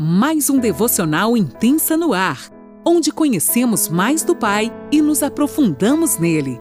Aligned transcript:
mais 0.00 0.48
um 0.48 0.60
devocional 0.60 1.36
intensa 1.36 1.96
no 1.96 2.12
ar, 2.12 2.52
onde 2.86 3.10
conhecemos 3.10 3.88
mais 3.88 4.22
do 4.22 4.36
Pai 4.36 4.72
e 4.92 5.02
nos 5.02 5.24
aprofundamos 5.24 6.18
nele. 6.18 6.60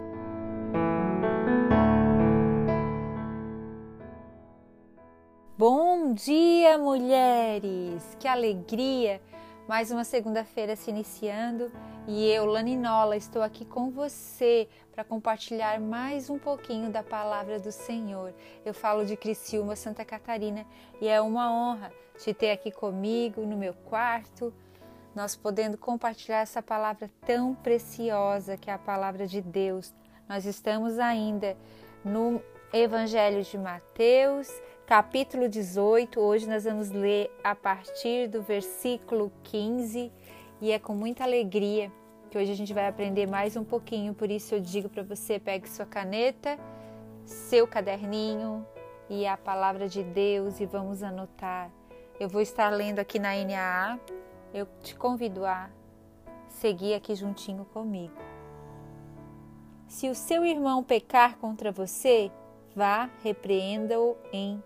Bom 5.55 6.15
dia, 6.15 6.79
mulheres! 6.79 8.01
Que 8.19 8.28
alegria! 8.28 9.21
Mais 9.67 9.92
uma 9.92 10.04
segunda-feira 10.04 10.76
se 10.76 10.90
iniciando 10.90 11.72
e 12.08 12.26
eu, 12.31 12.46
Laninola, 12.46 13.17
estou 13.17 13.42
aqui 13.42 13.65
com 13.65 13.92
você 13.92 14.69
para 14.94 15.03
compartilhar 15.03 15.78
mais 15.78 16.30
um 16.30 16.39
pouquinho 16.39 16.89
da 16.89 17.03
palavra 17.03 17.59
do 17.59 17.70
Senhor. 17.70 18.34
Eu 18.66 18.73
falo 18.73 19.05
de 19.05 19.17
Criciúma, 19.17 19.76
Santa 19.76 20.05
Catarina 20.05 20.66
e 21.02 21.07
é 21.09 21.20
uma 21.20 21.52
honra 21.52 21.91
te 22.17 22.33
ter 22.33 22.52
aqui 22.52 22.71
comigo 22.71 23.41
no 23.41 23.57
meu 23.57 23.73
quarto, 23.73 24.53
nós 25.13 25.35
podendo 25.35 25.77
compartilhar 25.77 26.39
essa 26.39 26.63
palavra 26.63 27.11
tão 27.25 27.53
preciosa 27.53 28.55
que 28.55 28.69
é 28.69 28.73
a 28.73 28.80
palavra 28.80 29.27
de 29.27 29.41
Deus. 29.41 29.94
Nós 30.30 30.45
estamos 30.45 30.97
ainda 30.99 31.58
no 32.05 32.41
Evangelho 32.71 33.44
de 33.44 33.58
Mateus, 33.58 34.49
capítulo 34.85 35.49
18. 35.49 36.21
Hoje 36.21 36.47
nós 36.47 36.63
vamos 36.63 36.89
ler 36.89 37.30
a 37.44 37.53
partir 37.53 38.30
do 38.30 38.41
versículo 38.41 39.30
15 39.44 40.09
e 40.61 40.71
é 40.71 40.79
com 40.79 40.95
muita 40.95 41.23
alegria 41.23 41.91
que 42.29 42.38
hoje 42.38 42.52
a 42.52 42.55
gente 42.55 42.73
vai 42.73 42.88
aprender 42.88 43.27
mais 43.27 43.55
um 43.55 43.63
pouquinho. 43.63 44.13
Por 44.13 44.29
isso 44.29 44.55
eu 44.55 44.59
digo 44.59 44.89
para 44.89 45.03
você: 45.03 45.39
pegue 45.39 45.70
sua 45.70 45.85
caneta, 45.85 46.57
seu 47.25 47.67
caderninho 47.67 48.66
e 49.09 49.25
a 49.25 49.38
palavra 49.38 49.88
de 49.88 50.03
Deus 50.03 50.59
e 50.59 50.66
vamos 50.66 51.03
anotar. 51.03 51.71
Eu 52.20 52.27
vou 52.27 52.41
estar 52.41 52.70
lendo 52.70 52.99
aqui 52.99 53.20
na 53.20 53.33
NAA. 53.33 53.99
Eu 54.53 54.67
te 54.81 54.95
convido 54.95 55.45
a 55.45 55.69
seguir 56.47 56.95
aqui 56.95 57.13
juntinho 57.16 57.66
comigo. 57.66 58.16
Se 59.88 60.09
o 60.09 60.16
seu 60.16 60.44
irmão 60.44 60.83
pecar 60.83 61.38
contra 61.38 61.72
você, 61.72 62.31
vá, 62.75 63.09
repreenda-o 63.23 64.17
em 64.33 64.61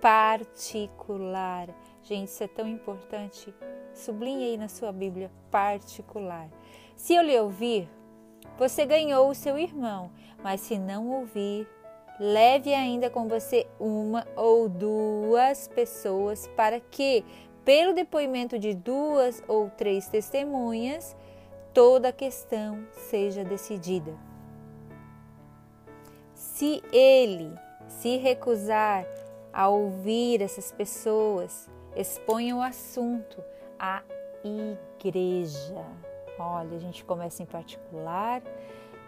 particular. 0.00 1.68
Gente, 2.04 2.28
isso 2.28 2.44
é 2.44 2.48
tão 2.48 2.68
importante. 2.68 3.52
Sublinhe 3.94 4.44
aí 4.44 4.56
na 4.58 4.68
sua 4.68 4.92
Bíblia, 4.92 5.30
particular. 5.50 6.50
Se 6.94 7.14
eu 7.14 7.22
lhe 7.22 7.38
ouvir, 7.40 7.88
você 8.58 8.84
ganhou 8.84 9.30
o 9.30 9.34
seu 9.34 9.58
irmão, 9.58 10.10
mas 10.42 10.60
se 10.60 10.78
não 10.78 11.08
ouvir, 11.08 11.66
leve 12.20 12.74
ainda 12.74 13.08
com 13.08 13.26
você 13.26 13.66
uma 13.80 14.26
ou 14.36 14.68
duas 14.68 15.66
pessoas 15.68 16.46
para 16.48 16.78
que, 16.78 17.24
pelo 17.64 17.94
depoimento 17.94 18.58
de 18.58 18.74
duas 18.74 19.42
ou 19.48 19.70
três 19.70 20.06
testemunhas, 20.06 21.16
toda 21.72 22.10
a 22.10 22.12
questão 22.12 22.86
seja 22.92 23.42
decidida. 23.42 24.14
Se 26.34 26.82
ele 26.92 27.50
se 27.88 28.18
recusar 28.18 29.06
a 29.50 29.68
ouvir 29.68 30.42
essas 30.42 30.70
pessoas, 30.70 31.68
exponha 31.96 32.56
o 32.56 32.60
assunto 32.62 33.42
à 33.78 34.02
igreja. 34.44 35.84
Olha, 36.38 36.76
a 36.76 36.80
gente 36.80 37.04
começa 37.04 37.42
em 37.42 37.46
particular, 37.46 38.42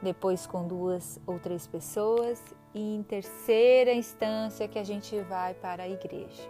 depois 0.03 0.47
com 0.47 0.67
duas 0.67 1.21
ou 1.27 1.39
três 1.39 1.67
pessoas 1.67 2.43
e 2.75 2.97
em 2.97 3.03
terceira 3.03 3.93
instância 3.93 4.69
que 4.69 4.79
a 4.79 4.85
gente 4.85 5.19
vai 5.21 5.55
para 5.55 5.85
a 5.85 5.89
igreja. 5.89 6.43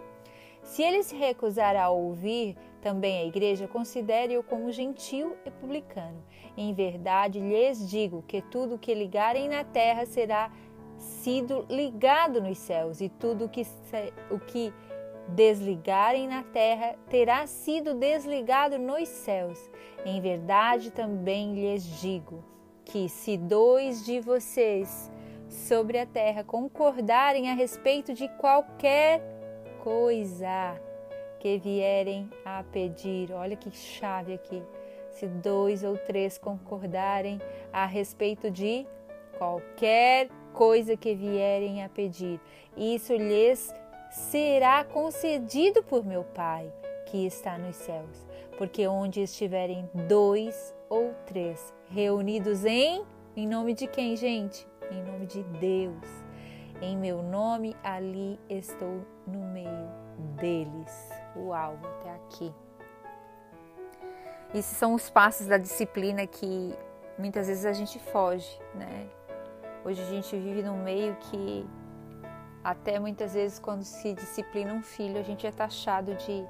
Se 0.61 0.83
ele 0.83 1.01
se 1.01 1.15
recusar 1.15 1.75
a 1.77 1.89
ouvir 1.89 2.57
também 2.81 3.21
a 3.21 3.25
igreja, 3.25 3.67
considere-o 3.67 4.43
como 4.43 4.71
gentil 4.71 5.35
e 5.45 5.49
publicano. 5.49 6.21
Em 6.57 6.73
verdade 6.73 7.39
lhes 7.39 7.89
digo 7.89 8.21
que 8.27 8.41
tudo 8.41 8.75
o 8.75 8.79
que 8.79 8.93
ligarem 8.93 9.47
na 9.47 9.63
terra 9.63 10.05
será 10.05 10.51
sido 10.97 11.65
ligado 11.69 12.41
nos 12.41 12.57
céus, 12.57 13.01
e 13.01 13.07
tudo 13.07 13.47
que, 13.47 13.65
o 14.31 14.39
que 14.39 14.73
desligarem 15.27 16.27
na 16.27 16.43
terra 16.43 16.95
terá 17.09 17.45
sido 17.47 17.93
desligado 17.93 18.77
nos 18.77 19.07
céus. 19.09 19.59
Em 20.05 20.21
verdade 20.21 20.91
também 20.91 21.53
lhes 21.53 21.83
digo 21.99 22.43
que 22.85 23.09
se 23.09 23.37
dois 23.37 24.05
de 24.05 24.19
vocês 24.19 25.11
sobre 25.49 25.99
a 25.99 26.05
terra 26.05 26.43
concordarem 26.43 27.49
a 27.49 27.53
respeito 27.53 28.13
de 28.13 28.27
qualquer 28.29 29.21
coisa 29.83 30.79
que 31.39 31.57
vierem 31.57 32.29
a 32.43 32.63
pedir, 32.63 33.31
olha 33.31 33.55
que 33.55 33.71
chave 33.71 34.33
aqui. 34.33 34.61
Se 35.11 35.27
dois 35.27 35.83
ou 35.83 35.97
três 35.97 36.37
concordarem 36.37 37.39
a 37.71 37.85
respeito 37.85 38.51
de 38.51 38.85
qualquer 39.37 40.29
coisa 40.53 40.95
que 40.95 41.15
vierem 41.15 41.83
a 41.83 41.89
pedir, 41.89 42.39
isso 42.75 43.13
lhes 43.13 43.73
será 44.17 44.83
concedido 44.83 45.83
por 45.83 46.05
meu 46.05 46.23
Pai 46.23 46.71
que 47.05 47.25
está 47.25 47.57
nos 47.57 47.75
céus. 47.75 48.25
Porque 48.57 48.87
onde 48.87 49.21
estiverem 49.21 49.89
dois 49.93 50.75
ou 50.89 51.13
três 51.25 51.73
reunidos 51.89 52.65
em 52.65 53.05
em 53.35 53.47
nome 53.47 53.75
de 53.75 53.85
quem, 53.85 54.15
gente? 54.15 54.67
Em 54.89 55.03
nome 55.03 55.27
de 55.27 55.43
Deus. 55.43 56.07
Em 56.81 56.97
meu 56.97 57.21
nome 57.21 57.75
ali 57.83 58.39
estou 58.49 59.05
no 59.27 59.39
meio 59.53 59.87
deles. 60.39 61.09
Uau, 61.35 61.77
até 61.83 62.09
aqui. 62.15 62.51
Esses 64.55 64.75
são 64.75 64.95
os 64.95 65.07
passos 65.07 65.45
da 65.45 65.59
disciplina 65.59 66.25
que 66.25 66.73
muitas 67.15 67.47
vezes 67.47 67.63
a 67.63 67.73
gente 67.73 67.99
foge, 67.99 68.59
né? 68.73 69.07
Hoje 69.85 70.01
a 70.01 70.05
gente 70.05 70.35
vive 70.35 70.63
num 70.63 70.81
meio 70.83 71.15
que 71.17 71.63
até 72.63 72.99
muitas 72.99 73.33
vezes, 73.33 73.59
quando 73.59 73.83
se 73.83 74.13
disciplina 74.13 74.73
um 74.73 74.81
filho, 74.81 75.19
a 75.19 75.23
gente 75.23 75.45
é 75.45 75.51
taxado 75.51 76.15
de 76.15 76.45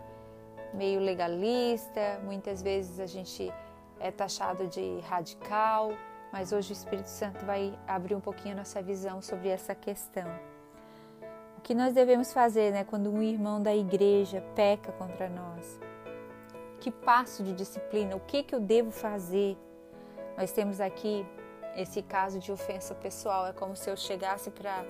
meio 0.74 1.00
legalista, 1.00 2.20
muitas 2.24 2.62
vezes 2.62 3.00
a 3.00 3.06
gente 3.06 3.52
é 4.00 4.12
taxado 4.12 4.68
de 4.68 5.00
radical, 5.02 5.92
mas 6.32 6.52
hoje 6.52 6.72
o 6.72 6.74
Espírito 6.74 7.10
Santo 7.10 7.46
vai 7.46 7.78
abrir 7.88 8.16
um 8.16 8.20
pouquinho 8.20 8.56
a 8.56 8.58
nossa 8.58 8.82
visão 8.82 9.22
sobre 9.22 9.50
essa 9.50 9.74
questão. 9.74 10.28
O 11.58 11.62
que 11.62 11.74
nós 11.74 11.94
devemos 11.94 12.32
fazer 12.34 12.72
né, 12.72 12.84
quando 12.84 13.12
um 13.12 13.22
irmão 13.22 13.62
da 13.62 13.76
igreja 13.76 14.44
peca 14.56 14.92
contra 14.94 15.30
nós? 15.30 15.80
Que 16.80 16.92
passo 16.92 17.44
de 17.44 17.54
disciplina? 17.54 18.16
O 18.16 18.20
que, 18.20 18.44
que 18.44 18.54
eu 18.54 18.60
devo 18.60 18.92
fazer? 18.92 19.58
Nós 20.38 20.52
temos 20.52 20.80
aqui 20.80 21.26
esse 21.76 22.02
caso 22.02 22.40
de 22.40 22.52
ofensa 22.52 22.94
pessoal. 22.96 23.48
É 23.48 23.54
como 23.54 23.76
se 23.76 23.90
eu 23.90 23.98
chegasse 23.98 24.52
para 24.52 24.86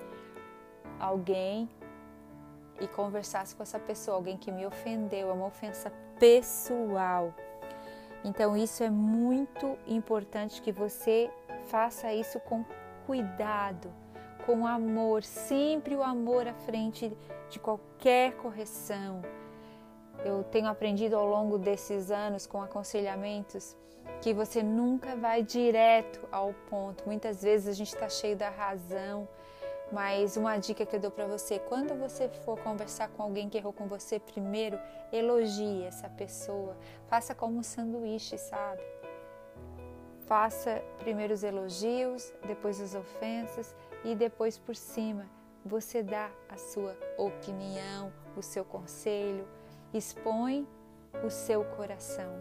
alguém 0.98 1.68
e 2.80 2.86
conversasse 2.86 3.54
com 3.54 3.62
essa 3.62 3.78
pessoa, 3.78 4.16
alguém 4.16 4.36
que 4.36 4.52
me 4.52 4.66
ofendeu, 4.66 5.30
é 5.30 5.32
uma 5.32 5.46
ofensa 5.46 5.92
pessoal. 6.18 7.34
Então, 8.24 8.56
isso 8.56 8.82
é 8.82 8.90
muito 8.90 9.78
importante 9.86 10.60
que 10.60 10.72
você 10.72 11.30
faça 11.66 12.12
isso 12.12 12.40
com 12.40 12.64
cuidado, 13.06 13.92
com 14.44 14.66
amor, 14.66 15.22
sempre 15.22 15.94
o 15.94 16.02
amor 16.02 16.46
à 16.46 16.54
frente 16.54 17.16
de 17.48 17.58
qualquer 17.58 18.34
correção. 18.36 19.22
Eu 20.24 20.42
tenho 20.44 20.68
aprendido 20.68 21.16
ao 21.16 21.26
longo 21.26 21.58
desses 21.58 22.10
anos 22.10 22.46
com 22.46 22.60
aconselhamentos 22.60 23.76
que 24.20 24.34
você 24.34 24.62
nunca 24.62 25.14
vai 25.14 25.42
direto 25.42 26.20
ao 26.32 26.52
ponto. 26.68 27.04
Muitas 27.06 27.42
vezes 27.42 27.68
a 27.68 27.72
gente 27.72 27.94
está 27.94 28.08
cheio 28.08 28.36
da 28.36 28.50
razão, 28.50 29.28
mas 29.90 30.36
uma 30.36 30.56
dica 30.58 30.84
que 30.84 30.96
eu 30.96 31.00
dou 31.00 31.10
para 31.10 31.26
você, 31.26 31.58
quando 31.58 31.94
você 31.94 32.28
for 32.28 32.58
conversar 32.60 33.08
com 33.08 33.22
alguém 33.22 33.48
que 33.48 33.56
errou 33.56 33.72
com 33.72 33.86
você, 33.86 34.18
primeiro 34.18 34.78
elogie 35.12 35.84
essa 35.84 36.08
pessoa. 36.08 36.76
Faça 37.06 37.34
como 37.34 37.58
um 37.58 37.62
sanduíche, 37.62 38.36
sabe? 38.36 38.82
Faça 40.26 40.82
primeiro 40.98 41.32
os 41.32 41.42
elogios, 41.42 42.32
depois 42.46 42.80
as 42.80 42.94
ofensas 42.94 43.74
e 44.04 44.14
depois 44.14 44.58
por 44.58 44.76
cima 44.76 45.26
você 45.64 46.02
dá 46.02 46.30
a 46.48 46.56
sua 46.56 46.96
opinião, 47.16 48.12
o 48.36 48.42
seu 48.42 48.64
conselho, 48.64 49.46
expõe 49.92 50.66
o 51.24 51.30
seu 51.30 51.64
coração. 51.64 52.32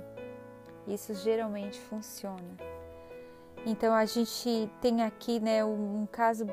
Isso 0.85 1.13
geralmente 1.13 1.79
funciona. 1.79 2.57
Então 3.65 3.93
a 3.93 4.05
gente 4.05 4.69
tem 4.81 5.03
aqui 5.03 5.39
né, 5.39 5.63
um 5.63 6.07
caso 6.09 6.45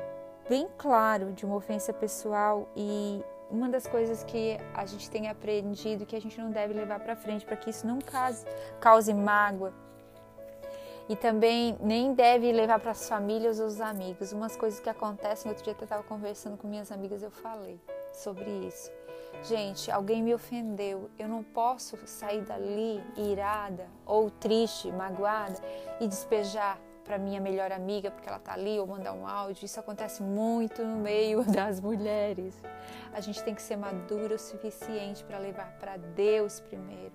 bem 0.47 0.67
claro 0.77 1.31
de 1.33 1.45
uma 1.45 1.55
ofensa 1.55 1.91
pessoal 1.93 2.69
e 2.75 3.23
uma 3.49 3.69
das 3.69 3.87
coisas 3.87 4.23
que 4.23 4.57
a 4.73 4.85
gente 4.85 5.09
tem 5.09 5.29
aprendido 5.29 6.05
que 6.05 6.15
a 6.15 6.21
gente 6.21 6.39
não 6.39 6.51
deve 6.51 6.73
levar 6.73 6.99
para 6.99 7.15
frente 7.15 7.45
para 7.45 7.55
que 7.55 7.69
isso 7.69 7.85
não 7.85 7.99
cause, 7.99 8.45
cause 8.79 9.13
mágoa 9.13 9.73
e 11.07 11.15
também 11.15 11.77
nem 11.79 12.13
deve 12.13 12.51
levar 12.51 12.79
para 12.79 12.91
as 12.91 13.07
famílias 13.07 13.59
ou 13.59 13.67
os 13.67 13.79
amigos. 13.79 14.31
Umas 14.31 14.55
coisas 14.55 14.79
que 14.79 14.89
acontecem, 14.89 15.49
outro 15.49 15.63
dia 15.63 15.75
eu 15.79 15.83
estava 15.83 16.03
conversando 16.03 16.57
com 16.57 16.67
minhas 16.67 16.91
amigas, 16.91 17.21
eu 17.21 17.31
falei. 17.31 17.79
sobre 18.11 18.49
isso. 18.65 18.91
Gente, 19.43 19.91
alguém 19.91 20.23
me 20.23 20.33
ofendeu, 20.33 21.09
eu 21.19 21.27
não 21.27 21.43
posso 21.43 21.97
sair 22.07 22.41
dali 22.41 23.03
irada 23.17 23.87
ou 24.05 24.31
triste, 24.31 24.91
magoada 24.91 25.59
e 25.99 26.07
despejar 26.07 26.79
para 27.05 27.17
minha 27.17 27.39
melhor 27.39 27.71
amiga 27.71 28.11
porque 28.11 28.27
ela 28.27 28.39
tá 28.39 28.53
ali 28.53 28.79
ou 28.79 28.87
mandar 28.87 29.13
um 29.13 29.27
áudio. 29.27 29.63
Isso 29.63 29.79
acontece 29.79 30.21
muito 30.21 30.83
no 30.83 30.97
meio 30.97 31.43
das 31.49 31.79
mulheres. 31.79 32.59
A 33.13 33.21
gente 33.21 33.41
tem 33.43 33.55
que 33.55 33.61
ser 33.61 33.77
madura 33.77 34.35
o 34.35 34.39
suficiente 34.39 35.23
para 35.23 35.37
levar 35.37 35.71
para 35.79 35.95
Deus 35.95 36.59
primeiro 36.59 37.13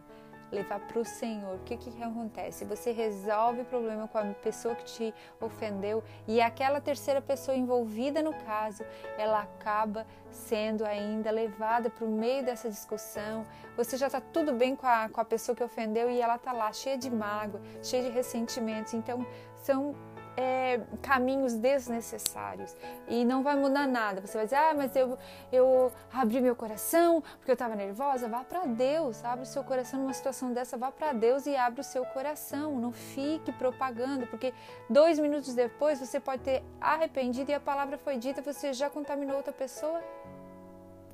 levar 0.50 0.80
para 0.80 0.98
o 0.98 1.04
Senhor. 1.04 1.54
O 1.56 1.58
que, 1.60 1.76
que 1.76 2.02
acontece? 2.02 2.64
Você 2.64 2.92
resolve 2.92 3.62
o 3.62 3.64
problema 3.64 4.08
com 4.08 4.18
a 4.18 4.24
pessoa 4.24 4.74
que 4.74 4.84
te 4.84 5.14
ofendeu 5.40 6.02
e 6.26 6.40
aquela 6.40 6.80
terceira 6.80 7.20
pessoa 7.20 7.56
envolvida 7.56 8.22
no 8.22 8.32
caso, 8.32 8.84
ela 9.16 9.40
acaba 9.40 10.06
sendo 10.30 10.84
ainda 10.84 11.30
levada 11.30 11.90
para 11.90 12.04
o 12.04 12.10
meio 12.10 12.44
dessa 12.44 12.68
discussão. 12.68 13.46
Você 13.76 13.96
já 13.96 14.06
está 14.06 14.20
tudo 14.20 14.52
bem 14.52 14.74
com 14.74 14.86
a, 14.86 15.08
com 15.08 15.20
a 15.20 15.24
pessoa 15.24 15.54
que 15.54 15.62
ofendeu 15.62 16.10
e 16.10 16.20
ela 16.20 16.36
está 16.36 16.52
lá 16.52 16.72
cheia 16.72 16.98
de 16.98 17.10
mágoa, 17.10 17.60
cheia 17.82 18.02
de 18.02 18.10
ressentimentos. 18.10 18.94
Então, 18.94 19.26
são 19.62 19.94
é, 20.36 20.80
caminhos 21.02 21.54
desnecessários 21.54 22.74
e 23.08 23.24
não 23.24 23.42
vai 23.42 23.56
mudar 23.56 23.86
nada. 23.86 24.20
Você 24.20 24.36
vai 24.38 24.46
dizer, 24.46 24.56
ah, 24.56 24.74
mas 24.74 24.94
eu, 24.96 25.18
eu 25.52 25.92
abri 26.12 26.40
meu 26.40 26.56
coração 26.56 27.22
porque 27.38 27.50
eu 27.50 27.54
estava 27.54 27.74
nervosa. 27.74 28.28
Vá 28.28 28.42
para 28.42 28.64
Deus, 28.66 29.24
abre 29.24 29.44
o 29.44 29.46
seu 29.46 29.62
coração 29.62 30.00
numa 30.00 30.14
situação 30.14 30.52
dessa, 30.52 30.76
vá 30.76 30.90
para 30.90 31.12
Deus 31.12 31.46
e 31.46 31.56
abre 31.56 31.80
o 31.80 31.84
seu 31.84 32.04
coração. 32.06 32.78
Não 32.78 32.92
fique 32.92 33.52
propagando, 33.52 34.26
porque 34.26 34.54
dois 34.88 35.18
minutos 35.18 35.54
depois 35.54 35.98
você 35.98 36.18
pode 36.18 36.42
ter 36.42 36.62
arrependido 36.80 37.50
e 37.50 37.54
a 37.54 37.60
palavra 37.60 37.98
foi 37.98 38.16
dita, 38.16 38.40
você 38.40 38.72
já 38.72 38.88
contaminou 38.88 39.36
outra 39.36 39.52
pessoa 39.52 40.00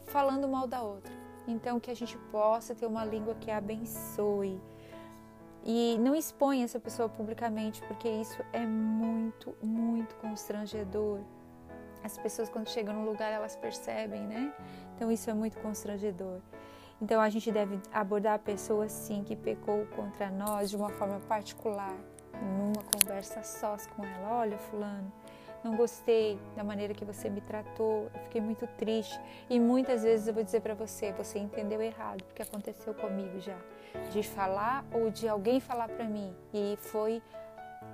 falando 0.06 0.46
mal 0.48 0.66
da 0.66 0.82
outra. 0.82 1.12
Então, 1.48 1.78
que 1.78 1.90
a 1.90 1.94
gente 1.94 2.16
possa 2.32 2.74
ter 2.74 2.86
uma 2.86 3.04
língua 3.04 3.34
que 3.36 3.50
abençoe 3.50 4.60
e 5.68 5.98
não 5.98 6.14
expõe 6.14 6.62
essa 6.62 6.78
pessoa 6.78 7.08
publicamente, 7.08 7.82
porque 7.88 8.08
isso 8.08 8.40
é 8.52 8.64
muito, 8.64 9.52
muito 9.60 10.14
constrangedor. 10.16 11.18
As 12.04 12.16
pessoas, 12.16 12.48
quando 12.48 12.68
chegam 12.68 12.94
no 12.94 13.04
lugar, 13.04 13.32
elas 13.32 13.56
percebem, 13.56 14.22
né? 14.28 14.54
Então, 14.94 15.10
isso 15.10 15.28
é 15.28 15.34
muito 15.34 15.58
constrangedor. 15.58 16.38
Então, 17.02 17.20
a 17.20 17.28
gente 17.28 17.50
deve 17.50 17.80
abordar 17.92 18.34
a 18.34 18.38
pessoa, 18.38 18.88
sim, 18.88 19.24
que 19.24 19.34
pecou 19.34 19.84
contra 19.96 20.30
nós 20.30 20.70
de 20.70 20.76
uma 20.76 20.88
forma 20.88 21.18
particular, 21.28 21.96
numa 22.40 22.84
conversa 22.84 23.42
sós 23.42 23.88
com 23.88 24.04
ela. 24.04 24.38
Olha, 24.38 24.56
Fulano, 24.58 25.12
não 25.66 25.76
gostei 25.76 26.38
da 26.54 26.62
maneira 26.62 26.94
que 26.94 27.04
você 27.04 27.28
me 27.28 27.40
tratou, 27.40 28.08
eu 28.14 28.20
fiquei 28.22 28.40
muito 28.40 28.66
triste. 28.78 29.20
E 29.50 29.58
muitas 29.58 30.04
vezes 30.04 30.28
eu 30.28 30.34
vou 30.34 30.44
dizer 30.44 30.60
para 30.60 30.74
você, 30.74 31.12
você 31.12 31.38
entendeu 31.38 31.82
errado, 31.82 32.22
porque 32.24 32.42
aconteceu 32.42 32.94
comigo 32.94 33.40
já, 33.40 33.58
de 34.12 34.22
falar 34.22 34.84
ou 34.92 35.10
de 35.10 35.28
alguém 35.28 35.58
falar 35.58 35.88
para 35.88 36.04
mim 36.04 36.32
e 36.54 36.78
foi 36.80 37.20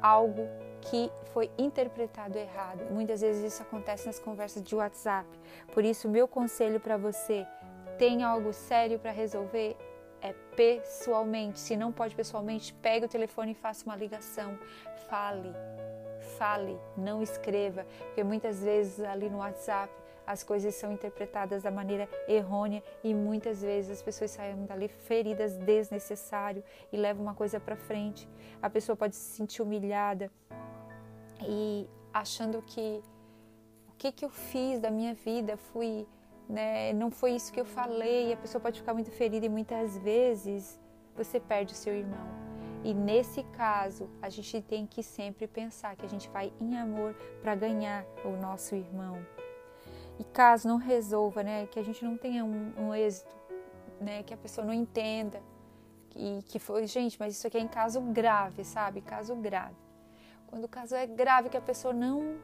algo 0.00 0.46
que 0.82 1.10
foi 1.32 1.50
interpretado 1.56 2.36
errado. 2.38 2.84
Muitas 2.90 3.20
vezes 3.22 3.54
isso 3.54 3.62
acontece 3.62 4.06
nas 4.06 4.18
conversas 4.18 4.62
de 4.62 4.74
WhatsApp. 4.74 5.28
Por 5.72 5.84
isso, 5.84 6.08
meu 6.08 6.28
conselho 6.28 6.78
para 6.78 6.96
você, 6.96 7.46
tem 7.98 8.22
algo 8.22 8.52
sério 8.52 8.98
para 8.98 9.12
resolver, 9.12 9.76
é 10.20 10.32
pessoalmente. 10.56 11.58
Se 11.58 11.76
não 11.76 11.90
pode 11.92 12.14
pessoalmente, 12.14 12.74
pegue 12.74 13.06
o 13.06 13.08
telefone 13.08 13.52
e 13.52 13.54
faça 13.54 13.84
uma 13.84 13.96
ligação. 13.96 14.58
Fale, 15.08 15.52
fale, 16.42 16.76
não 16.96 17.22
escreva, 17.22 17.86
porque 18.06 18.24
muitas 18.24 18.64
vezes 18.64 18.98
ali 18.98 19.30
no 19.30 19.38
WhatsApp 19.38 19.94
as 20.26 20.42
coisas 20.42 20.74
são 20.74 20.90
interpretadas 20.90 21.62
da 21.62 21.70
maneira 21.70 22.08
errônea 22.26 22.82
e 23.04 23.14
muitas 23.14 23.62
vezes 23.62 23.92
as 23.92 24.02
pessoas 24.02 24.32
saem 24.32 24.66
dali 24.66 24.88
feridas 24.88 25.56
desnecessário 25.56 26.64
e 26.92 26.96
levam 26.96 27.22
uma 27.22 27.34
coisa 27.34 27.60
para 27.60 27.76
frente. 27.76 28.28
A 28.60 28.68
pessoa 28.68 28.96
pode 28.96 29.14
se 29.14 29.36
sentir 29.36 29.62
humilhada 29.62 30.32
e 31.46 31.88
achando 32.12 32.60
que 32.60 33.00
o 33.88 33.92
que 33.96 34.10
que 34.10 34.24
eu 34.24 34.30
fiz 34.30 34.80
da 34.80 34.90
minha 34.90 35.14
vida 35.14 35.56
fui, 35.56 36.08
né, 36.48 36.92
não 36.92 37.08
foi 37.08 37.36
isso 37.36 37.52
que 37.52 37.60
eu 37.60 37.64
falei. 37.64 38.32
A 38.32 38.36
pessoa 38.36 38.60
pode 38.60 38.80
ficar 38.80 38.94
muito 38.94 39.12
ferida 39.12 39.46
e 39.46 39.48
muitas 39.48 39.96
vezes 39.98 40.80
você 41.14 41.38
perde 41.38 41.72
o 41.72 41.76
seu 41.76 41.94
irmão. 41.94 42.51
E 42.84 42.92
nesse 42.92 43.44
caso, 43.44 44.10
a 44.20 44.28
gente 44.28 44.60
tem 44.60 44.86
que 44.86 45.02
sempre 45.02 45.46
pensar 45.46 45.94
que 45.94 46.04
a 46.04 46.08
gente 46.08 46.28
vai 46.28 46.52
em 46.60 46.76
amor 46.76 47.14
para 47.40 47.54
ganhar 47.54 48.04
o 48.24 48.30
nosso 48.30 48.74
irmão. 48.74 49.24
E 50.18 50.24
caso 50.24 50.68
não 50.68 50.76
resolva, 50.76 51.42
né, 51.42 51.66
que 51.66 51.78
a 51.78 51.82
gente 51.82 52.04
não 52.04 52.16
tenha 52.16 52.44
um, 52.44 52.72
um 52.76 52.94
êxito, 52.94 53.34
né, 54.00 54.22
que 54.22 54.34
a 54.34 54.36
pessoa 54.36 54.66
não 54.66 54.74
entenda 54.74 55.40
e 56.14 56.42
que 56.48 56.58
foi, 56.58 56.86
gente, 56.86 57.16
mas 57.18 57.34
isso 57.34 57.46
aqui 57.46 57.56
é 57.56 57.60
em 57.60 57.68
caso 57.68 58.00
grave, 58.00 58.64
sabe? 58.64 59.00
Caso 59.00 59.34
grave. 59.36 59.76
Quando 60.46 60.64
o 60.64 60.68
caso 60.68 60.94
é 60.94 61.06
grave 61.06 61.48
que 61.48 61.56
a 61.56 61.60
pessoa 61.60 61.94
não 61.94 62.36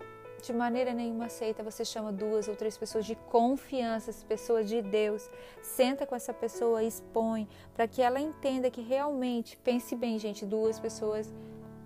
de 0.43 0.53
maneira 0.53 0.93
nenhuma 0.93 1.27
aceita, 1.27 1.63
você 1.63 1.85
chama 1.85 2.13
duas 2.13 2.49
ou 2.49 2.57
três 2.57 2.77
pessoas 2.79 3.05
de 3.05 3.15
confiança, 3.15 4.13
pessoas 4.27 4.69
de 4.69 4.81
Deus. 4.81 5.29
Senta 5.63 6.07
com 6.07 6.15
essa 6.15 6.33
pessoa, 6.33 6.83
expõe, 6.83 7.49
para 7.75 7.89
que 7.89 8.01
ela 8.01 8.21
entenda 8.21 8.71
que 8.71 8.81
realmente, 8.81 9.57
pense 9.59 9.95
bem, 9.97 10.19
gente, 10.19 10.47
duas 10.47 10.79
pessoas 10.79 11.33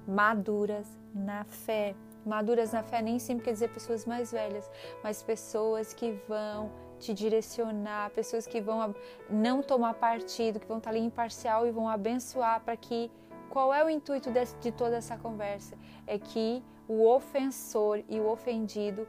maduras 0.07 0.87
na 1.15 1.45
fé. 1.45 1.95
Maduras 2.25 2.73
na 2.73 2.83
fé 2.83 3.03
nem 3.03 3.19
sempre 3.19 3.45
quer 3.45 3.53
dizer 3.53 3.69
pessoas 3.71 4.07
mais 4.07 4.31
velhas, 4.31 4.71
mas 5.03 5.23
pessoas 5.23 5.93
que 5.93 6.13
vão 6.29 6.71
te 6.99 7.13
direcionar, 7.13 8.11
pessoas 8.11 8.47
que 8.47 8.61
vão 8.61 8.95
não 9.29 9.61
tomar 9.61 9.95
partido, 9.95 10.61
que 10.61 10.67
vão 10.67 10.79
estar 10.79 10.91
ali 10.91 11.01
imparcial 11.01 11.67
e 11.67 11.73
vão 11.73 11.89
abençoar 11.89 12.61
para 12.61 12.77
que 12.77 13.11
qual 13.51 13.75
é 13.75 13.85
o 13.85 13.91
intuito 13.91 14.31
de 14.61 14.73
toda 14.73 14.97
essa 14.97 15.17
conversa? 15.19 15.77
É 16.07 16.19
que 16.19 16.63
o 16.88 17.06
ofensor 17.06 18.02
e 18.08 18.19
o 18.20 18.29
ofendido 18.29 19.06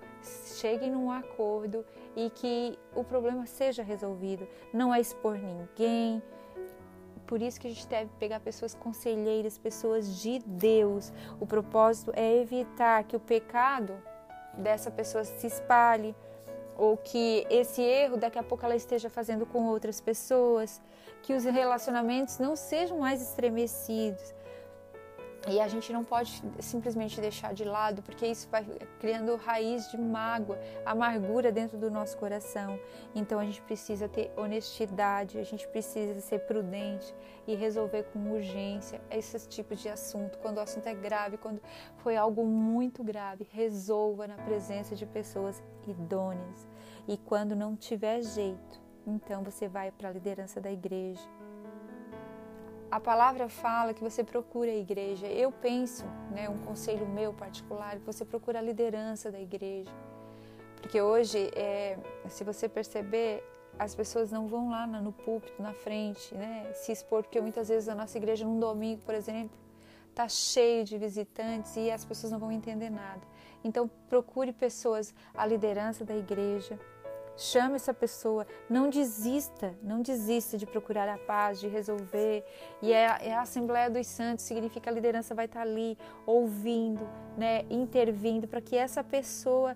cheguem 0.60 0.92
num 0.92 1.12
acordo 1.12 1.86
e 2.16 2.30
que 2.30 2.78
o 2.96 3.04
problema 3.04 3.46
seja 3.46 3.84
resolvido. 3.84 4.48
Não 4.72 4.94
é 4.94 5.00
expor 5.00 5.38
ninguém. 5.38 6.22
Por 7.26 7.42
isso 7.42 7.60
que 7.60 7.68
a 7.68 7.70
gente 7.70 7.88
deve 7.88 8.12
pegar 8.20 8.40
pessoas 8.40 8.76
conselheiras, 8.76 9.58
pessoas 9.58 10.22
de 10.22 10.40
Deus. 10.40 11.12
O 11.40 11.46
propósito 11.46 12.12
é 12.16 12.38
evitar 12.38 13.04
que 13.06 13.16
o 13.16 13.20
pecado 13.20 13.94
dessa 14.58 14.92
pessoa 14.92 15.24
se 15.24 15.48
espalhe 15.48 16.16
ou 16.78 16.98
que 16.98 17.46
esse 17.50 17.82
erro 17.82 18.18
daqui 18.18 18.38
a 18.38 18.44
pouco 18.44 18.66
ela 18.66 18.76
esteja 18.76 19.10
fazendo 19.10 19.46
com 19.46 19.66
outras 19.68 20.02
pessoas, 20.02 20.82
que 21.22 21.34
os 21.34 21.44
relacionamentos 21.44 22.40
não 22.40 22.56
sejam 22.56 23.00
mais 23.00 23.22
estremecidos, 23.22 24.34
e 25.48 25.60
a 25.60 25.68
gente 25.68 25.92
não 25.92 26.06
pode 26.06 26.42
simplesmente 26.60 27.20
deixar 27.20 27.54
de 27.54 27.66
lado, 27.66 28.02
porque 28.02 28.26
isso 28.26 28.48
vai 28.50 28.64
criando 29.00 29.36
raiz 29.36 29.92
de 29.92 29.98
mágoa, 29.98 30.58
amargura 30.86 31.52
dentro 31.52 31.78
do 31.78 31.92
nosso 31.92 32.18
coração. 32.18 32.80
Então 33.14 33.40
a 33.40 33.46
gente 33.46 33.62
precisa 33.62 34.08
ter 34.08 34.32
honestidade, 34.38 35.38
a 35.38 35.44
gente 35.44 35.68
precisa 35.68 36.20
ser 36.22 36.40
prudente 36.40 37.14
e 37.46 37.56
resolver 37.56 38.04
com 38.14 38.32
urgência 38.32 39.02
esses 39.12 39.46
tipos 39.46 39.82
de 39.82 39.90
assunto. 39.90 40.38
Quando 40.40 40.58
o 40.58 40.62
assunto 40.62 40.88
é 40.88 40.94
grave, 40.94 41.38
quando 41.38 41.62
foi 41.98 42.16
algo 42.16 42.46
muito 42.46 43.04
grave, 43.04 43.46
resolva 43.52 44.28
na 44.28 44.36
presença 44.36 44.96
de 44.96 45.06
pessoas 45.06 45.62
idôneas. 45.86 46.68
E 47.06 47.18
quando 47.18 47.54
não 47.54 47.76
tiver 47.76 48.22
jeito, 48.22 48.82
então 49.06 49.44
você 49.44 49.68
vai 49.68 49.92
para 49.92 50.08
a 50.08 50.14
liderança 50.14 50.62
da 50.62 50.72
igreja 50.72 51.43
a 52.94 53.00
palavra 53.00 53.50
fala 53.50 53.92
que 53.92 54.04
você 54.04 54.24
procura 54.24 54.70
a 54.70 54.76
igreja. 54.76 55.26
Eu 55.26 55.52
penso, 55.52 56.06
né, 56.30 56.48
um 56.48 56.60
conselho 56.60 57.08
meu 57.08 57.34
particular, 57.34 57.98
que 57.98 58.06
você 58.06 58.24
procura 58.24 58.60
a 58.60 58.62
liderança 58.62 59.32
da 59.32 59.40
igreja. 59.40 59.90
Porque 60.80 61.02
hoje, 61.02 61.50
é, 61.56 61.98
se 62.30 62.44
você 62.44 62.70
perceber, 62.70 63.44
as 63.80 63.96
pessoas 63.96 64.32
não 64.32 64.46
vão 64.48 64.70
lá 64.70 64.86
no 64.86 65.12
púlpito, 65.12 65.60
na 65.60 65.74
frente, 65.74 66.36
né, 66.36 66.72
se 66.76 66.92
expor, 66.92 67.24
porque 67.24 67.42
muitas 67.42 67.68
vezes 67.68 67.90
a 67.90 67.96
nossa 67.96 68.16
igreja, 68.16 68.46
num 68.46 68.60
domingo, 68.60 69.02
por 69.02 69.16
exemplo, 69.16 69.58
está 70.12 70.30
cheio 70.30 70.86
de 70.86 70.96
visitantes 70.96 71.76
e 71.76 71.90
as 71.90 72.06
pessoas 72.06 72.32
não 72.32 72.38
vão 72.38 72.52
entender 72.52 72.92
nada. 72.92 73.22
Então, 73.64 73.90
procure 74.08 74.54
pessoas, 74.54 75.16
a 75.34 75.48
liderança 75.48 76.06
da 76.06 76.16
igreja, 76.16 76.80
Chame 77.36 77.76
essa 77.76 77.94
pessoa, 77.94 78.46
não 78.70 78.90
desista, 78.90 79.74
não 79.82 80.02
desista 80.02 80.58
de 80.58 80.66
procurar 80.66 81.10
a 81.10 81.18
paz, 81.18 81.60
de 81.60 81.68
resolver. 81.68 82.46
E 82.82 82.94
é, 82.94 83.30
é 83.30 83.34
a 83.34 83.42
Assembleia 83.42 83.90
dos 83.90 84.06
Santos, 84.06 84.46
significa 84.46 84.90
a 84.90 84.94
liderança 84.94 85.34
vai 85.34 85.46
estar 85.46 85.62
ali 85.62 85.98
ouvindo, 86.26 87.08
né, 87.38 87.66
intervindo 87.70 88.48
para 88.48 88.62
que 88.62 88.76
essa 88.76 89.04
pessoa 89.04 89.76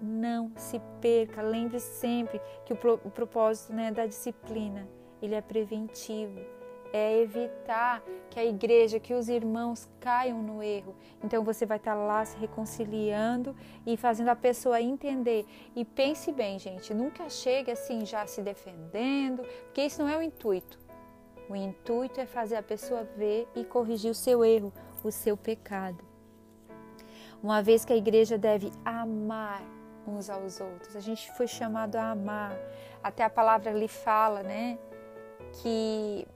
não 0.00 0.50
se 0.56 0.80
perca. 1.00 1.42
Lembre 1.42 1.78
sempre 1.78 2.40
que 2.64 2.72
o, 2.72 2.78
o 3.04 3.10
propósito 3.10 3.72
né, 3.72 3.90
da 3.90 4.06
disciplina 4.06 4.88
ele 5.22 5.34
é 5.34 5.40
preventivo. 5.40 6.55
É 6.92 7.20
evitar 7.20 8.02
que 8.30 8.40
a 8.40 8.44
igreja, 8.44 9.00
que 9.00 9.14
os 9.14 9.28
irmãos 9.28 9.88
caiam 10.00 10.42
no 10.42 10.62
erro. 10.62 10.94
Então 11.22 11.42
você 11.42 11.64
vai 11.64 11.78
estar 11.78 11.94
lá 11.94 12.24
se 12.24 12.36
reconciliando 12.36 13.54
e 13.86 13.96
fazendo 13.96 14.28
a 14.28 14.36
pessoa 14.36 14.80
entender. 14.80 15.46
E 15.74 15.84
pense 15.84 16.30
bem, 16.32 16.58
gente, 16.58 16.92
nunca 16.92 17.28
chegue 17.30 17.70
assim 17.70 18.04
já 18.04 18.26
se 18.26 18.42
defendendo, 18.42 19.42
porque 19.64 19.82
isso 19.82 20.02
não 20.02 20.08
é 20.08 20.16
o 20.16 20.22
intuito. 20.22 20.78
O 21.48 21.54
intuito 21.54 22.20
é 22.20 22.26
fazer 22.26 22.56
a 22.56 22.62
pessoa 22.62 23.04
ver 23.16 23.48
e 23.54 23.64
corrigir 23.64 24.10
o 24.10 24.14
seu 24.14 24.44
erro, 24.44 24.72
o 25.04 25.12
seu 25.12 25.36
pecado. 25.36 26.04
Uma 27.42 27.62
vez 27.62 27.84
que 27.84 27.92
a 27.92 27.96
igreja 27.96 28.36
deve 28.36 28.72
amar 28.84 29.62
uns 30.06 30.28
aos 30.28 30.60
outros, 30.60 30.96
a 30.96 31.00
gente 31.00 31.30
foi 31.32 31.46
chamado 31.46 31.96
a 31.96 32.10
amar. 32.10 32.56
Até 33.02 33.22
a 33.22 33.30
palavra 33.30 33.70
ali 33.70 33.86
fala, 33.86 34.42
né? 34.42 34.78
Que 35.62 36.26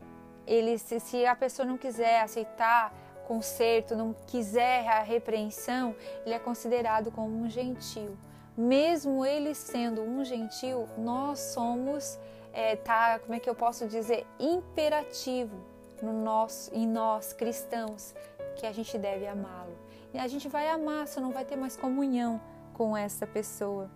ele, 0.51 0.77
se, 0.79 0.99
se 0.99 1.25
a 1.25 1.37
pessoa 1.37 1.65
não 1.65 1.79
quiser 1.79 2.23
aceitar 2.23 2.93
conserto, 3.29 3.95
não 3.95 4.13
quiser 4.27 4.85
a 4.89 5.01
repreensão, 5.01 5.95
ele 6.27 6.35
é 6.35 6.39
considerado 6.41 7.13
como 7.13 7.45
um 7.45 7.49
gentil. 7.49 8.19
Mesmo 8.57 9.25
ele 9.25 9.55
sendo 9.55 10.03
um 10.03 10.25
gentil, 10.25 10.89
nós 10.99 11.39
somos, 11.39 12.19
é, 12.53 12.75
tá, 12.75 13.21
como 13.21 13.35
é 13.35 13.39
que 13.39 13.49
eu 13.49 13.55
posso 13.55 13.87
dizer, 13.87 14.27
imperativo 14.41 15.57
no 16.03 16.13
nosso, 16.13 16.75
em 16.75 16.85
nós 16.85 17.33
cristãos, 17.33 18.13
que 18.57 18.67
a 18.67 18.73
gente 18.73 18.99
deve 18.99 19.29
amá-lo. 19.29 19.79
E 20.13 20.19
a 20.19 20.27
gente 20.27 20.49
vai 20.49 20.69
amar, 20.69 21.07
só 21.07 21.21
não 21.21 21.31
vai 21.31 21.45
ter 21.45 21.55
mais 21.55 21.77
comunhão 21.77 22.41
com 22.75 22.97
essa 22.97 23.25
pessoa. 23.25 23.89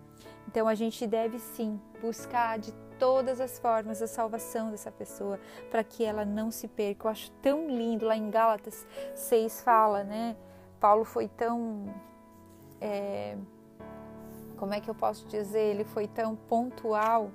Então 0.47 0.69
a 0.69 0.73
gente 0.73 1.05
deve 1.05 1.37
sim 1.37 1.77
buscar 2.01 2.57
de 2.57 2.73
todas 2.99 3.39
as 3.39 3.59
formas 3.59 4.01
a 4.01 4.07
salvação 4.07 4.71
dessa 4.71 4.91
pessoa, 4.91 5.39
para 5.69 5.83
que 5.83 6.03
ela 6.03 6.25
não 6.25 6.51
se 6.51 6.67
perca. 6.67 7.07
Eu 7.07 7.11
acho 7.11 7.31
tão 7.41 7.67
lindo, 7.67 8.05
lá 8.05 8.15
em 8.15 8.29
Gálatas 8.29 8.85
6 9.15 9.61
fala, 9.61 10.03
né? 10.03 10.35
Paulo 10.79 11.05
foi 11.05 11.27
tão. 11.27 11.93
É, 12.79 13.37
como 14.57 14.73
é 14.73 14.79
que 14.79 14.89
eu 14.89 14.95
posso 14.95 15.27
dizer? 15.27 15.59
Ele 15.59 15.83
foi 15.83 16.07
tão 16.07 16.35
pontual 16.35 17.31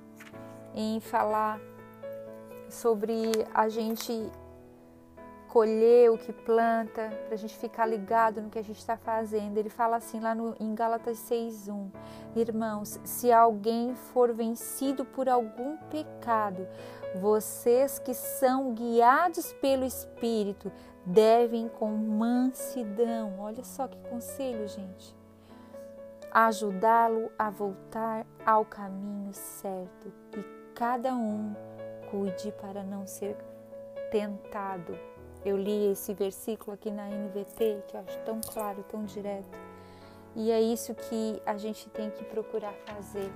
em 0.73 0.99
falar 0.99 1.59
sobre 2.69 3.31
a 3.53 3.67
gente 3.67 4.31
colher 5.51 6.09
o 6.09 6.17
que 6.17 6.31
planta, 6.31 7.09
para 7.25 7.33
a 7.33 7.37
gente 7.37 7.57
ficar 7.57 7.85
ligado 7.85 8.41
no 8.41 8.49
que 8.49 8.57
a 8.57 8.63
gente 8.63 8.79
está 8.79 8.95
fazendo. 8.95 9.57
Ele 9.57 9.67
fala 9.67 9.97
assim 9.97 10.21
lá 10.21 10.33
no, 10.33 10.55
em 10.57 10.73
Gálatas 10.73 11.17
6,1: 11.29 11.91
Irmãos, 12.37 12.97
se 13.03 13.33
alguém 13.33 13.93
for 13.93 14.33
vencido 14.33 15.03
por 15.03 15.27
algum 15.27 15.75
pecado, 15.89 16.65
vocês 17.19 17.99
que 17.99 18.13
são 18.13 18.73
guiados 18.73 19.51
pelo 19.53 19.83
Espírito 19.83 20.71
devem 21.05 21.67
com 21.67 21.97
mansidão, 21.97 23.37
olha 23.37 23.63
só 23.65 23.89
que 23.89 23.97
conselho, 24.09 24.69
gente, 24.69 25.13
ajudá-lo 26.31 27.29
a 27.37 27.49
voltar 27.49 28.25
ao 28.45 28.63
caminho 28.63 29.33
certo 29.33 30.13
e 30.37 30.43
cada 30.73 31.13
um 31.13 31.53
cuide 32.09 32.53
para 32.53 32.83
não 32.83 33.05
ser 33.05 33.35
tentado 34.09 35.10
eu 35.43 35.57
li 35.57 35.91
esse 35.91 36.13
versículo 36.13 36.73
aqui 36.73 36.91
na 36.91 37.07
NVT, 37.07 37.83
que 37.87 37.95
eu 37.95 38.01
acho 38.01 38.17
tão 38.19 38.39
claro, 38.41 38.83
tão 38.83 39.03
direto. 39.05 39.57
E 40.35 40.51
é 40.51 40.61
isso 40.61 40.93
que 40.93 41.41
a 41.45 41.57
gente 41.57 41.89
tem 41.89 42.09
que 42.11 42.23
procurar 42.23 42.73
fazer. 42.85 43.31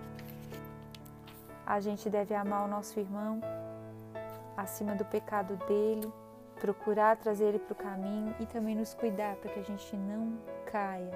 A 1.66 1.80
gente 1.80 2.10
deve 2.10 2.36
amar 2.36 2.66
o 2.66 2.68
nosso 2.68 3.00
irmão 3.00 3.42
acima 4.56 4.96
do 4.96 5.04
pecado 5.04 5.58
dele, 5.68 6.12
procurar 6.60 7.18
trazer 7.18 7.46
ele 7.46 7.60
para 7.60 7.74
o 7.74 7.76
caminho 7.76 8.36
e 8.40 8.46
também 8.46 8.76
nos 8.76 8.94
cuidar 8.94 9.36
para 9.38 9.52
que 9.52 9.60
a 9.60 9.64
gente 9.64 9.98
não 9.98 10.38
caia. 10.72 11.12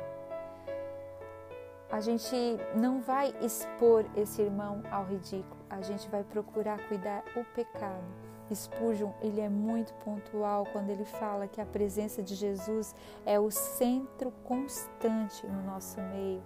A 1.92 2.02
gente 2.02 2.36
não 2.76 3.00
vai 3.00 3.34
expor 3.42 4.06
esse 4.16 4.42
irmão 4.42 4.84
ao 4.92 5.06
ridículo, 5.06 5.58
a 5.70 5.82
gente 5.82 6.10
vai 6.10 6.24
procurar 6.24 6.80
cuidar 6.88 7.24
o 7.36 7.44
pecado 7.56 8.30
Spurgeon 8.56 9.12
ele 9.22 9.42
é 9.42 9.50
muito 9.50 9.94
pontual 9.96 10.66
quando 10.72 10.90
ele 10.90 11.06
fala 11.06 11.48
que 11.48 11.62
a 11.62 11.66
presença 11.66 12.22
de 12.22 12.36
Jesus 12.36 12.96
é 13.26 13.40
o 13.40 13.52
centro 13.52 14.32
constante 14.44 15.46
no 15.46 15.64
nosso 15.64 16.02
meio. 16.02 16.42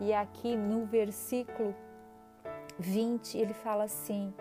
E 0.00 0.12
aqui 0.12 0.56
no 0.56 0.84
versículo 0.84 1.74
20 2.78 3.38
ele 3.38 3.54
fala 3.54 3.84
assim: 3.84 4.32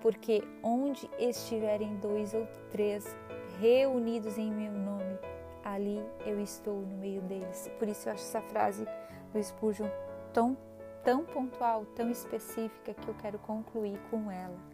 porque 0.00 0.42
onde 0.62 1.08
estiverem 1.18 1.96
dois 1.96 2.34
ou 2.34 2.46
três 2.70 3.16
reunidos 3.60 4.36
em 4.38 4.52
meu 4.52 4.72
nome, 4.72 5.18
ali 5.64 6.04
eu 6.26 6.40
estou 6.40 6.80
no 6.80 6.96
meio 6.96 7.22
deles. 7.22 7.70
Por 7.78 7.88
isso 7.88 8.08
eu 8.08 8.12
acho 8.12 8.22
essa 8.22 8.40
frase 8.42 8.86
do 9.32 9.42
Spurgeon 9.42 9.88
tão, 10.32 10.56
tão 11.04 11.24
pontual, 11.24 11.86
tão 11.94 12.10
específica 12.10 12.94
que 12.94 13.08
eu 13.08 13.14
quero 13.14 13.38
concluir 13.38 13.98
com 14.10 14.30
ela. 14.30 14.71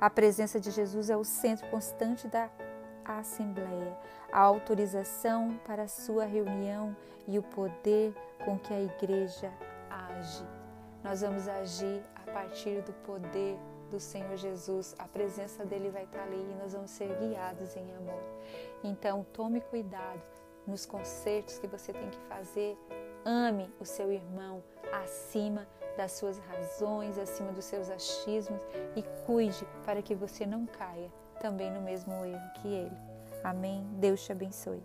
A 0.00 0.08
presença 0.08 0.58
de 0.58 0.70
Jesus 0.70 1.10
é 1.10 1.16
o 1.16 1.24
centro 1.24 1.68
constante 1.68 2.26
da 2.26 2.48
Assembleia, 3.04 3.94
a 4.32 4.40
autorização 4.40 5.60
para 5.66 5.82
a 5.82 5.88
sua 5.88 6.24
reunião 6.24 6.96
e 7.28 7.38
o 7.38 7.42
poder 7.42 8.14
com 8.42 8.58
que 8.58 8.72
a 8.72 8.80
igreja 8.80 9.52
age. 9.90 10.42
Nós 11.04 11.20
vamos 11.20 11.46
agir 11.46 12.02
a 12.14 12.30
partir 12.30 12.80
do 12.80 12.94
poder 13.04 13.58
do 13.90 14.00
Senhor 14.00 14.36
Jesus. 14.38 14.94
A 14.98 15.06
presença 15.06 15.66
dele 15.66 15.90
vai 15.90 16.04
estar 16.04 16.22
ali 16.22 16.50
e 16.50 16.54
nós 16.62 16.72
vamos 16.72 16.90
ser 16.90 17.14
guiados 17.18 17.76
em 17.76 17.92
amor. 17.94 18.22
Então, 18.82 19.26
tome 19.34 19.60
cuidado 19.60 20.22
nos 20.66 20.86
concertos 20.86 21.58
que 21.58 21.66
você 21.66 21.92
tem 21.92 22.08
que 22.08 22.20
fazer. 22.20 22.74
Ame 23.22 23.70
o 23.78 23.84
seu 23.84 24.10
irmão 24.10 24.62
acima 24.92 25.66
das 26.00 26.12
suas 26.12 26.38
razões, 26.38 27.18
acima 27.18 27.52
dos 27.52 27.66
seus 27.66 27.90
achismos 27.90 28.62
e 28.96 29.02
cuide 29.26 29.66
para 29.84 30.00
que 30.00 30.14
você 30.14 30.46
não 30.46 30.64
caia 30.64 31.12
também 31.38 31.70
no 31.70 31.82
mesmo 31.82 32.24
erro 32.24 32.52
que 32.54 32.68
ele. 32.68 32.96
Amém? 33.44 33.86
Deus 33.98 34.24
te 34.24 34.32
abençoe. 34.32 34.82